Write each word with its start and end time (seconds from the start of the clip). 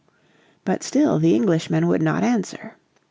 But 0.65 0.81
still 0.81 1.19
the 1.19 1.35
Englishmen 1.35 1.85
would 1.85 2.01
not 2.01 2.23
answer. 2.23 2.75